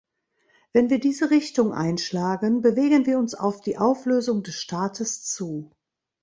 Wenn 0.73 0.89
wir 0.89 0.99
diese 0.99 1.29
Richtung 1.29 1.73
einschlagen, 1.73 2.61
bewegen 2.63 3.05
wir 3.05 3.19
uns 3.19 3.35
auf 3.35 3.61
die 3.61 3.77
Auflösung 3.77 4.41
des 4.41 4.55
Staates 4.55 5.23
zu. 5.31 5.69